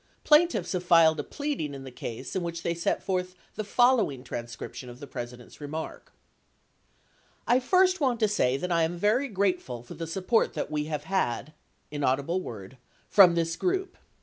Plaintiffs 0.23 0.71
have 0.71 0.83
filed 0.83 1.19
a 1.19 1.23
pleading 1.23 1.75
in 1.75 1.83
the 1.83 1.91
case 1.91 2.35
in 2.35 2.41
which 2.41 2.63
they 2.63 2.73
set 2.73 3.03
forth 3.03 3.35
the 3.53 3.63
following 3.63 4.23
transcription 4.23 4.89
of 4.89 4.99
the 4.99 5.05
President's 5.05 5.61
remarks: 5.61 6.11
91 7.47 7.55
I 7.55 7.59
first 7.59 8.01
want 8.01 8.19
to 8.21 8.27
say 8.27 8.57
that 8.57 8.71
I 8.71 8.81
am 8.81 8.97
very 8.97 9.27
grateful 9.27 9.83
for 9.83 9.93
the 9.93 10.07
support 10.07 10.55
that 10.55 10.71
we 10.71 10.85
have 10.85 11.03
had 11.03 11.53
[inaudible 11.91 12.41
word] 12.41 12.77
from 13.09 13.35
this 13.35 13.55
group. 13.55 13.95